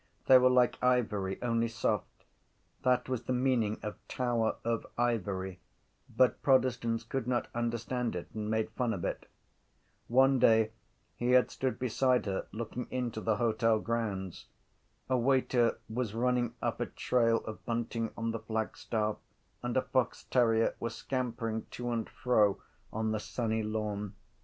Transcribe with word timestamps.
They 0.25 0.39
were 0.39 0.49
like 0.49 0.81
ivory; 0.83 1.39
only 1.43 1.67
soft. 1.67 2.25
That 2.81 3.07
was 3.07 3.25
the 3.25 3.33
meaning 3.33 3.77
of 3.83 3.97
Tower 4.07 4.55
of 4.63 4.83
Ivory 4.97 5.59
but 6.09 6.41
protestants 6.41 7.03
could 7.03 7.27
not 7.27 7.49
understand 7.53 8.15
it 8.15 8.27
and 8.33 8.49
made 8.49 8.71
fun 8.71 8.95
of 8.95 9.05
it. 9.05 9.29
One 10.07 10.39
day 10.39 10.71
he 11.15 11.33
had 11.33 11.51
stood 11.51 11.77
beside 11.77 12.25
her 12.25 12.47
looking 12.51 12.87
into 12.89 13.21
the 13.21 13.35
hotel 13.35 13.77
grounds. 13.79 14.47
A 15.07 15.19
waiter 15.19 15.77
was 15.87 16.15
running 16.15 16.55
up 16.63 16.79
a 16.81 16.87
trail 16.87 17.45
of 17.45 17.63
bunting 17.65 18.09
on 18.17 18.31
the 18.31 18.39
flagstaff 18.39 19.17
and 19.61 19.77
a 19.77 19.83
fox 19.83 20.23
terrier 20.23 20.73
was 20.79 20.95
scampering 20.95 21.67
to 21.69 21.91
and 21.91 22.09
fro 22.09 22.59
on 22.91 23.11
the 23.11 23.19
sunny 23.19 23.61
lawn. 23.61 24.15